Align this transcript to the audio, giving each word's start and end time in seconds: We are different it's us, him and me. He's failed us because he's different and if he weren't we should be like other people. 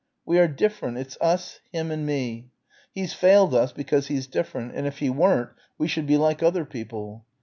We 0.25 0.39
are 0.39 0.47
different 0.47 0.97
it's 0.97 1.15
us, 1.21 1.59
him 1.71 1.91
and 1.91 2.07
me. 2.07 2.47
He's 2.91 3.13
failed 3.13 3.53
us 3.53 3.71
because 3.71 4.07
he's 4.07 4.25
different 4.25 4.73
and 4.73 4.87
if 4.87 4.97
he 4.97 5.11
weren't 5.11 5.51
we 5.77 5.87
should 5.87 6.07
be 6.07 6.17
like 6.17 6.41
other 6.41 6.65
people. 6.65 7.23